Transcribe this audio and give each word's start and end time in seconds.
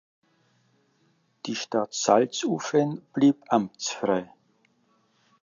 Die 1.45 1.55
Stadt 1.55 1.93
Salzuflen 1.93 3.05
blieb 3.13 3.37
amtsfrei. 3.49 4.33